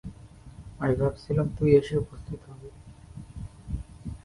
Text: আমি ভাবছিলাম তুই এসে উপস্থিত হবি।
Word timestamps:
আমি 0.79 0.93
ভাবছিলাম 0.95 1.47
তুই 1.57 1.69
এসে 1.75 1.95
উপস্থিত 1.97 2.39
হবি। 2.49 2.69